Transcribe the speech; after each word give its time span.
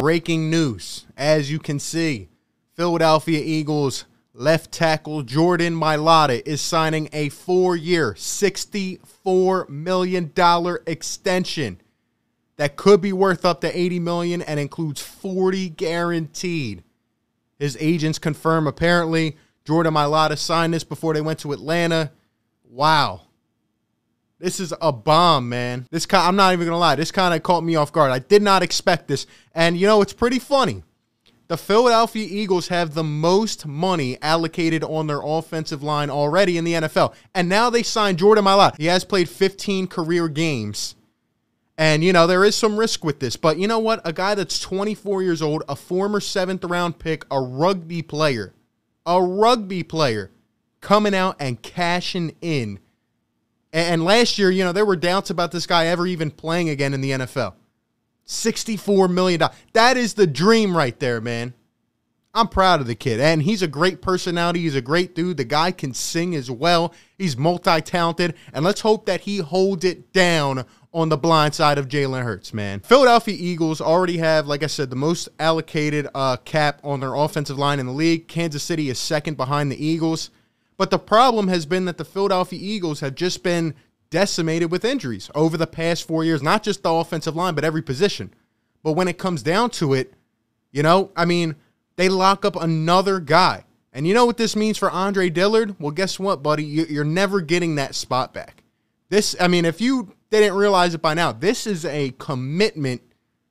Breaking 0.00 0.48
news. 0.48 1.06
As 1.16 1.50
you 1.50 1.58
can 1.58 1.78
see, 1.78 2.28
Philadelphia 2.74 3.40
Eagles 3.44 4.06
left 4.32 4.72
tackle 4.72 5.22
Jordan 5.22 5.74
Mailata 5.74 6.40
is 6.46 6.60
signing 6.60 7.10
a 7.12 7.28
four 7.28 7.76
year, 7.76 8.14
$64 8.14 9.68
million 9.68 10.32
extension 10.86 11.80
that 12.56 12.76
could 12.76 13.00
be 13.00 13.12
worth 13.12 13.44
up 13.44 13.60
to 13.60 13.78
80 13.78 13.98
million 14.00 14.42
and 14.42 14.58
includes 14.58 15.02
40 15.02 15.68
guaranteed. 15.70 16.84
His 17.58 17.76
agents 17.80 18.18
confirm 18.18 18.66
apparently 18.66 19.36
Jordan 19.68 19.92
Mailata 19.92 20.38
signed 20.38 20.72
this 20.72 20.82
before 20.82 21.12
they 21.12 21.20
went 21.20 21.40
to 21.40 21.52
Atlanta. 21.52 22.10
Wow. 22.70 23.20
This 24.38 24.60
is 24.60 24.72
a 24.80 24.90
bomb, 24.90 25.50
man. 25.50 25.86
This 25.90 26.06
kind, 26.06 26.26
I'm 26.26 26.36
not 26.36 26.54
even 26.54 26.66
gonna 26.66 26.78
lie. 26.78 26.94
This 26.94 27.12
kind 27.12 27.34
of 27.34 27.42
caught 27.42 27.62
me 27.62 27.76
off 27.76 27.92
guard. 27.92 28.10
I 28.10 28.18
did 28.18 28.40
not 28.40 28.62
expect 28.62 29.08
this, 29.08 29.26
and 29.54 29.76
you 29.76 29.86
know 29.86 30.00
it's 30.00 30.14
pretty 30.14 30.38
funny. 30.38 30.84
The 31.48 31.58
Philadelphia 31.58 32.26
Eagles 32.30 32.68
have 32.68 32.94
the 32.94 33.04
most 33.04 33.66
money 33.66 34.16
allocated 34.22 34.82
on 34.84 35.06
their 35.06 35.20
offensive 35.22 35.82
line 35.82 36.08
already 36.08 36.56
in 36.56 36.64
the 36.64 36.72
NFL, 36.72 37.12
and 37.34 37.46
now 37.46 37.68
they 37.68 37.82
signed 37.82 38.18
Jordan 38.18 38.46
Mailata. 38.46 38.78
He 38.78 38.86
has 38.86 39.04
played 39.04 39.28
15 39.28 39.86
career 39.86 40.28
games, 40.28 40.94
and 41.76 42.02
you 42.02 42.14
know 42.14 42.26
there 42.26 42.42
is 42.42 42.56
some 42.56 42.78
risk 42.78 43.04
with 43.04 43.20
this. 43.20 43.36
But 43.36 43.58
you 43.58 43.68
know 43.68 43.80
what? 43.80 44.00
A 44.06 44.14
guy 44.14 44.34
that's 44.34 44.60
24 44.60 45.22
years 45.22 45.42
old, 45.42 45.62
a 45.68 45.76
former 45.76 46.20
seventh 46.20 46.64
round 46.64 46.98
pick, 46.98 47.26
a 47.30 47.38
rugby 47.38 48.00
player, 48.00 48.54
a 49.08 49.20
rugby 49.20 49.82
player, 49.82 50.30
coming 50.80 51.16
out 51.16 51.34
and 51.40 51.60
cashing 51.60 52.36
in 52.40 52.78
and 53.72 54.04
last 54.04 54.38
year, 54.38 54.50
you 54.50 54.64
know, 54.64 54.72
there 54.72 54.86
were 54.86 54.96
doubts 54.96 55.30
about 55.30 55.52
this 55.52 55.66
guy 55.66 55.86
ever 55.86 56.06
even 56.06 56.30
playing 56.30 56.70
again 56.70 56.94
in 56.94 57.00
the 57.00 57.10
NFL. 57.10 57.54
$64 58.26 59.12
million. 59.12 59.40
That 59.72 59.96
is 59.96 60.14
the 60.14 60.26
dream 60.26 60.76
right 60.76 60.98
there, 60.98 61.20
man. 61.20 61.54
I'm 62.34 62.48
proud 62.48 62.80
of 62.80 62.86
the 62.86 62.94
kid. 62.94 63.20
And 63.20 63.42
he's 63.42 63.62
a 63.62 63.68
great 63.68 64.00
personality. 64.00 64.60
He's 64.60 64.74
a 64.74 64.80
great 64.80 65.14
dude. 65.14 65.38
The 65.38 65.44
guy 65.44 65.72
can 65.72 65.92
sing 65.92 66.34
as 66.34 66.50
well. 66.50 66.94
He's 67.16 67.36
multi 67.36 67.80
talented. 67.80 68.34
And 68.52 68.64
let's 68.64 68.82
hope 68.82 69.06
that 69.06 69.22
he 69.22 69.38
holds 69.38 69.84
it 69.84 70.12
down 70.12 70.64
on 70.92 71.08
the 71.08 71.16
blind 71.16 71.54
side 71.54 71.78
of 71.78 71.88
Jalen 71.88 72.22
Hurts, 72.22 72.54
man. 72.54 72.80
Philadelphia 72.80 73.36
Eagles 73.38 73.80
already 73.80 74.18
have, 74.18 74.46
like 74.46 74.62
I 74.62 74.68
said, 74.68 74.90
the 74.90 74.96
most 74.96 75.28
allocated 75.38 76.08
uh, 76.14 76.38
cap 76.38 76.80
on 76.82 77.00
their 77.00 77.14
offensive 77.14 77.58
line 77.58 77.78
in 77.78 77.86
the 77.86 77.92
league. 77.92 78.26
Kansas 78.28 78.62
City 78.62 78.88
is 78.88 78.98
second 78.98 79.36
behind 79.36 79.70
the 79.70 79.84
Eagles. 79.84 80.30
But 80.76 80.90
the 80.90 80.98
problem 80.98 81.48
has 81.48 81.66
been 81.66 81.84
that 81.86 81.98
the 81.98 82.04
Philadelphia 82.04 82.58
Eagles 82.62 83.00
have 83.00 83.14
just 83.14 83.42
been 83.42 83.74
decimated 84.10 84.70
with 84.70 84.84
injuries 84.84 85.30
over 85.34 85.56
the 85.56 85.66
past 85.66 86.06
four 86.06 86.24
years, 86.24 86.42
not 86.42 86.62
just 86.62 86.82
the 86.82 86.90
offensive 86.90 87.36
line, 87.36 87.54
but 87.54 87.64
every 87.64 87.82
position. 87.82 88.32
But 88.82 88.92
when 88.92 89.08
it 89.08 89.18
comes 89.18 89.42
down 89.42 89.70
to 89.70 89.92
it, 89.92 90.14
you 90.70 90.82
know, 90.82 91.10
I 91.16 91.24
mean, 91.24 91.56
they 91.96 92.08
lock 92.08 92.44
up 92.44 92.56
another 92.56 93.20
guy. 93.20 93.64
And 93.92 94.06
you 94.06 94.14
know 94.14 94.24
what 94.24 94.36
this 94.36 94.54
means 94.54 94.78
for 94.78 94.90
Andre 94.90 95.28
Dillard? 95.28 95.76
Well, 95.80 95.90
guess 95.90 96.18
what, 96.18 96.42
buddy? 96.42 96.64
You're 96.64 97.04
never 97.04 97.40
getting 97.40 97.74
that 97.74 97.94
spot 97.94 98.32
back. 98.32 98.62
This, 99.08 99.34
I 99.40 99.48
mean, 99.48 99.64
if 99.64 99.80
you 99.80 100.14
didn't 100.30 100.56
realize 100.56 100.94
it 100.94 101.02
by 101.02 101.14
now, 101.14 101.32
this 101.32 101.66
is 101.66 101.84
a 101.84 102.14
commitment 102.18 103.02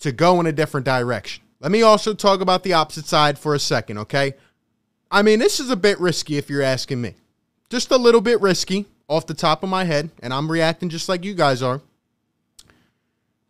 to 0.00 0.12
go 0.12 0.40
in 0.40 0.46
a 0.46 0.52
different 0.52 0.86
direction. 0.86 1.44
Let 1.60 1.70
me 1.70 1.82
also 1.82 2.12
talk 2.14 2.40
about 2.40 2.64
the 2.64 2.72
opposite 2.72 3.06
side 3.06 3.38
for 3.38 3.54
a 3.54 3.58
second, 3.58 3.98
okay? 3.98 4.34
I 5.10 5.22
mean, 5.22 5.38
this 5.38 5.60
is 5.60 5.70
a 5.70 5.76
bit 5.76 6.00
risky 6.00 6.36
if 6.36 6.50
you're 6.50 6.62
asking 6.62 7.00
me. 7.00 7.14
Just 7.70 7.90
a 7.90 7.96
little 7.96 8.20
bit 8.20 8.40
risky 8.40 8.86
off 9.08 9.26
the 9.26 9.34
top 9.34 9.62
of 9.62 9.68
my 9.68 9.84
head, 9.84 10.10
and 10.22 10.32
I'm 10.32 10.50
reacting 10.50 10.88
just 10.88 11.08
like 11.08 11.24
you 11.24 11.34
guys 11.34 11.62
are. 11.62 11.80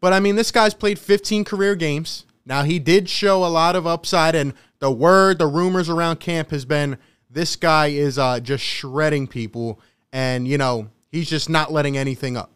But 0.00 0.12
I 0.12 0.20
mean, 0.20 0.36
this 0.36 0.50
guy's 0.50 0.74
played 0.74 0.98
15 0.98 1.44
career 1.44 1.74
games. 1.76 2.24
Now, 2.46 2.62
he 2.62 2.78
did 2.78 3.08
show 3.08 3.44
a 3.44 3.46
lot 3.46 3.76
of 3.76 3.86
upside, 3.86 4.34
and 4.34 4.54
the 4.78 4.90
word, 4.90 5.38
the 5.38 5.46
rumors 5.46 5.88
around 5.88 6.20
camp 6.20 6.50
has 6.50 6.64
been 6.64 6.98
this 7.28 7.54
guy 7.54 7.88
is 7.88 8.18
uh, 8.18 8.40
just 8.40 8.64
shredding 8.64 9.28
people, 9.28 9.78
and, 10.12 10.48
you 10.48 10.58
know, 10.58 10.88
he's 11.12 11.30
just 11.30 11.48
not 11.48 11.70
letting 11.70 11.96
anything 11.96 12.36
up. 12.36 12.50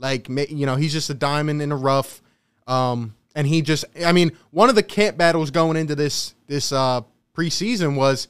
Like, 0.00 0.28
you 0.28 0.66
know, 0.66 0.76
he's 0.76 0.92
just 0.92 1.10
a 1.10 1.14
diamond 1.14 1.60
in 1.60 1.68
the 1.68 1.76
rough. 1.76 2.22
Um, 2.66 3.14
and 3.34 3.46
he 3.46 3.62
just, 3.62 3.84
I 4.04 4.12
mean, 4.12 4.32
one 4.50 4.68
of 4.68 4.74
the 4.74 4.82
camp 4.82 5.16
battles 5.16 5.50
going 5.50 5.76
into 5.76 5.94
this 5.94 6.34
this 6.46 6.72
uh, 6.72 7.02
preseason 7.36 7.94
was 7.94 8.26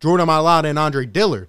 Jordan 0.00 0.28
Mailata 0.28 0.66
and 0.66 0.78
Andre 0.78 1.06
Dillard. 1.06 1.48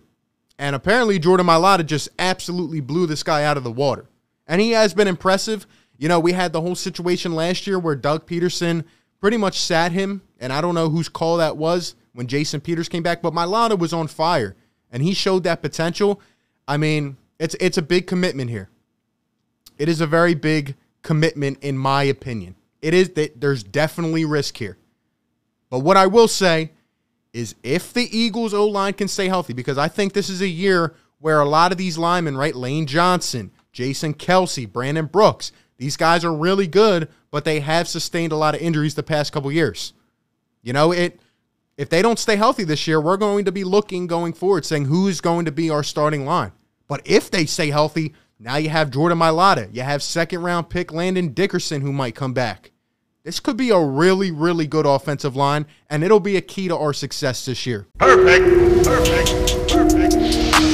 And 0.57 0.75
apparently, 0.75 1.19
Jordan 1.19 1.45
Mailata 1.45 1.85
just 1.85 2.09
absolutely 2.17 2.81
blew 2.81 3.05
this 3.05 3.23
guy 3.23 3.43
out 3.43 3.57
of 3.57 3.63
the 3.63 3.71
water. 3.71 4.05
And 4.47 4.59
he 4.59 4.71
has 4.71 4.93
been 4.93 5.07
impressive. 5.07 5.67
You 5.97 6.07
know, 6.07 6.19
we 6.19 6.31
had 6.31 6.53
the 6.53 6.61
whole 6.61 6.75
situation 6.75 7.33
last 7.33 7.67
year 7.67 7.77
where 7.77 7.95
Doug 7.95 8.25
Pederson 8.25 8.83
pretty 9.19 9.37
much 9.37 9.59
sat 9.59 9.91
him, 9.91 10.21
and 10.39 10.51
I 10.51 10.61
don't 10.61 10.75
know 10.75 10.89
whose 10.89 11.09
call 11.09 11.37
that 11.37 11.57
was 11.57 11.95
when 12.13 12.27
Jason 12.27 12.61
Peters 12.61 12.89
came 12.89 13.03
back, 13.03 13.21
but 13.21 13.33
Mailata 13.33 13.77
was 13.77 13.93
on 13.93 14.07
fire, 14.07 14.55
and 14.91 15.03
he 15.03 15.13
showed 15.13 15.43
that 15.43 15.61
potential. 15.61 16.21
I 16.67 16.77
mean, 16.77 17.17
it's 17.39 17.55
it's 17.59 17.77
a 17.77 17.81
big 17.81 18.07
commitment 18.07 18.49
here. 18.49 18.69
It 19.79 19.90
is 19.90 20.01
a 20.01 20.07
very 20.07 20.35
big 20.35 20.75
commitment, 21.01 21.63
in 21.63 21.78
my 21.78 22.03
opinion. 22.03 22.56
It 22.81 22.94
is 22.94 23.09
that 23.12 23.41
there's 23.41 23.63
definitely 23.63 24.25
risk 24.25 24.57
here. 24.57 24.78
But 25.69 25.79
what 25.79 25.97
I 25.97 26.07
will 26.07 26.28
say 26.28 26.72
is 27.34 27.56
if 27.63 27.94
the 27.94 28.16
Eagles 28.16 28.53
O 28.53 28.68
line 28.68 28.94
can 28.94 29.07
stay 29.07 29.28
healthy, 29.28 29.53
because 29.53 29.78
I 29.78 29.88
think 29.88 30.13
this 30.13 30.29
is 30.29 30.41
a 30.41 30.47
year 30.47 30.94
where 31.19 31.39
a 31.39 31.50
lot 31.50 31.72
of 31.72 31.78
these 31.78 31.97
linemen, 31.97 32.38
right? 32.38 32.56
Lane 32.56 32.85
Johnson, 32.85 33.51
Jason 33.72 34.13
Kelce, 34.13 34.72
Brandon 34.72 35.06
Brooks, 35.06 35.51
these 35.78 35.95
guys 35.95 36.25
are 36.25 36.34
really 36.34 36.68
good, 36.68 37.07
but 37.31 37.45
they 37.45 37.59
have 37.62 37.88
sustained 37.88 38.31
a 38.31 38.38
lot 38.38 38.56
of 38.56 38.62
injuries 38.62 38.95
the 38.95 39.03
past 39.03 39.31
couple 39.31 39.51
years. 39.51 39.94
You 40.62 40.73
know, 40.73 40.91
it 40.91 41.19
if 41.78 41.88
they 41.88 42.01
don't 42.01 42.19
stay 42.19 42.35
healthy 42.35 42.66
this 42.66 42.88
year, 42.88 43.00
we're 43.00 43.16
going 43.16 43.45
to 43.45 43.53
be 43.53 43.63
looking 43.63 44.06
going 44.06 44.34
forward, 44.34 44.66
saying 44.66 44.85
who's 44.85 45.22
going 45.22 45.45
to 45.45 45.51
be 45.51 45.69
our 45.69 45.84
starting 45.84 46.25
line. 46.25 46.51
But 46.89 47.01
if 47.06 47.31
they 47.31 47.45
stay 47.45 47.69
healthy, 47.69 48.13
now 48.39 48.55
you 48.55 48.69
have 48.69 48.89
Jordan 48.89 49.17
Mailata, 49.19 49.73
you 49.73 49.81
have 49.81 50.01
second 50.01 50.41
round 50.41 50.69
pick 50.69 50.94
Landon 50.94 51.33
Dickerson 51.33 51.81
who 51.81 51.91
might 51.91 52.16
come 52.16 52.33
back. 52.33 52.72
This 53.23 53.39
could 53.41 53.57
be 53.57 53.69
a 53.69 53.79
really, 53.79 54.31
really 54.31 54.66
good 54.66 54.85
offensive 54.85 55.35
line, 55.35 55.66
and 55.89 56.03
it'll 56.03 56.22
be 56.22 56.38
a 56.38 56.41
key 56.41 56.69
to 56.69 56.77
our 56.77 56.94
success 56.94 57.45
this 57.45 57.66
year. 57.66 57.85
Perfect. 57.97 58.45
Perfect. 58.85 59.69
Perfect. 59.69 60.69